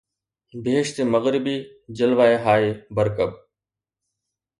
[0.63, 1.55] بهشت مغربي
[1.97, 2.63] جلوه هاي
[2.95, 3.31] برکب